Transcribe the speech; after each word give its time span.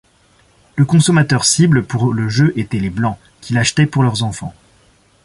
Le 0.77 0.83
consommateur 0.85 1.45
cible 1.45 1.83
pour 1.85 2.11
le 2.11 2.27
jeu 2.27 2.53
était 2.55 2.79
les 2.79 2.89
Blancs, 2.89 3.19
qui 3.39 3.53
l'achetaient 3.53 3.85
pour 3.85 4.01
leurs 4.01 4.23
enfants. 4.23 4.55